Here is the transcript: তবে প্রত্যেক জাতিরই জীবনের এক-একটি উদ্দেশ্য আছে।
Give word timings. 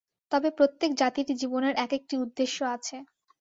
তবে 0.31 0.49
প্রত্যেক 0.57 0.91
জাতিরই 0.95 1.39
জীবনের 1.41 1.73
এক-একটি 1.77 2.15
উদ্দেশ্য 2.17 2.57
আছে। 2.75 2.95